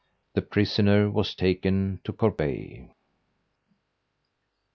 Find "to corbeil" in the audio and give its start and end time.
2.05-2.89